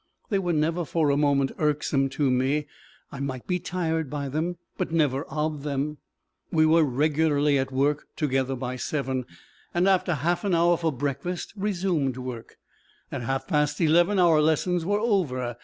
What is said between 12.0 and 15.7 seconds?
work; at half past eleven our lessons were over.